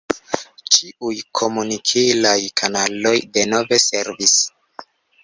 [0.77, 4.35] Ĉiuj komunikilaj kanaloj denove servis.